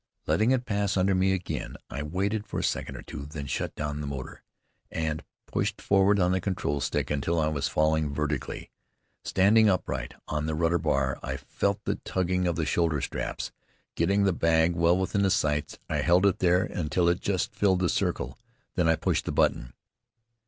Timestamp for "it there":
16.25-16.63